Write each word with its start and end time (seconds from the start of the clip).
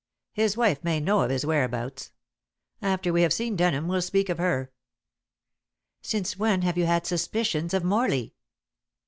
His 0.33 0.57
wife 0.57 0.83
may 0.83 0.99
know 0.99 1.21
of 1.21 1.29
his 1.29 1.45
whereabouts. 1.45 2.09
After 2.81 3.13
we 3.13 3.21
have 3.21 3.31
seen 3.31 3.55
Denham 3.55 3.87
we'll 3.87 4.01
speak 4.01 4.29
of 4.29 4.39
her." 4.39 4.71
"Since 6.01 6.39
when 6.39 6.63
have 6.63 6.75
you 6.75 6.87
had 6.87 7.05
suspicions 7.05 7.71
of 7.71 7.83
Morley?" 7.83 8.33